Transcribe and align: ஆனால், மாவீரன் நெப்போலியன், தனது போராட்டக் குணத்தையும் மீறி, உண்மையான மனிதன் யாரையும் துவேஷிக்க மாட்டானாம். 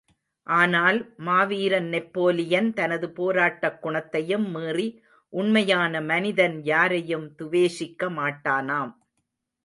ஆனால், 0.47 1.15
மாவீரன் 1.17 1.87
நெப்போலியன், 1.87 2.73
தனது 2.73 3.09
போராட்டக் 3.09 3.81
குணத்தையும் 3.81 4.49
மீறி, 4.51 4.87
உண்மையான 5.33 6.01
மனிதன் 6.01 6.63
யாரையும் 6.63 7.35
துவேஷிக்க 7.39 8.09
மாட்டானாம். 8.11 8.91